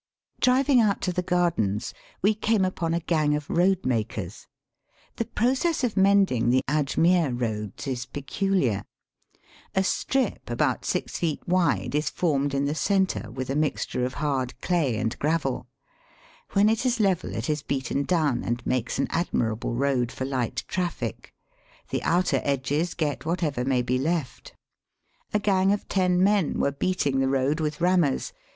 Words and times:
Driving 0.39 0.81
out 0.81 0.99
to 1.01 1.13
the 1.13 1.21
gardens 1.21 1.93
we 2.23 2.33
came 2.33 2.65
upon 2.65 2.95
a 2.95 3.01
gang 3.01 3.35
of 3.35 3.47
road 3.47 3.85
makers. 3.85 4.47
The 5.17 5.25
process 5.27 5.83
of 5.83 5.95
mend 5.95 6.31
ing 6.31 6.49
the 6.49 6.63
Ajmere 6.67 7.39
roads 7.39 7.85
is 7.85 8.07
pecuUar. 8.07 8.85
A 9.75 9.83
strip 9.83 10.49
about 10.49 10.85
six 10.85 11.19
feet 11.19 11.47
wide 11.47 11.93
is 11.93 12.09
formed 12.09 12.55
in 12.55 12.65
the 12.65 12.73
centre 12.73 13.29
with 13.29 13.51
a 13.51 13.55
mixture 13.55 14.03
of 14.03 14.15
hard 14.15 14.59
clay 14.59 14.97
and 14.97 15.19
gravel. 15.19 15.67
When 16.53 16.67
it 16.67 16.83
is 16.83 16.99
level 16.99 17.35
it 17.35 17.47
is 17.47 17.61
beaten 17.61 18.01
down, 18.01 18.43
and 18.43 18.65
makes 18.65 18.97
an 18.97 19.05
admirable 19.11 19.75
road 19.75 20.11
for 20.11 20.25
Hght 20.25 20.65
traffic. 20.65 21.31
The 21.91 22.01
outer 22.01 22.41
edges 22.43 22.95
get 22.95 23.23
whatever 23.23 23.63
may 23.63 23.83
be 23.83 23.99
left. 23.99 24.55
A 25.31 25.37
gang 25.39 25.71
of 25.71 25.87
ten 25.87 26.23
men 26.23 26.59
were 26.59 26.71
beating 26.71 27.19
the 27.19 27.27
road 27.29 27.59
with 27.59 27.79
rammers. 27.79 28.33